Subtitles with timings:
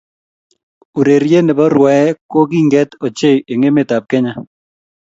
[0.99, 4.33] Urerie ne bo rwae ko kinget ochei eng emet ab Kenya.